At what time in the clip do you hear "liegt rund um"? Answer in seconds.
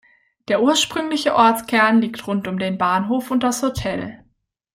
2.01-2.57